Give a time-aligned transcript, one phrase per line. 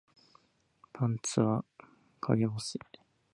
[0.93, 1.63] パンツは
[2.21, 2.79] 陰干し